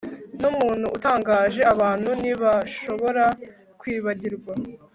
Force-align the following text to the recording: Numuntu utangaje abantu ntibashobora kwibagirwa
Numuntu 0.41 0.85
utangaje 0.97 1.61
abantu 1.73 2.09
ntibashobora 2.19 3.25
kwibagirwa 3.79 4.53